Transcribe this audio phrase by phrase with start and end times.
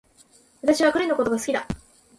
[0.63, 1.67] 私は彼のことが好きだ